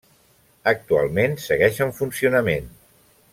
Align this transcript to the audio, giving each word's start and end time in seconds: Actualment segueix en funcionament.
Actualment 0.71 1.37
segueix 1.43 1.77
en 1.87 1.93
funcionament. 1.99 2.73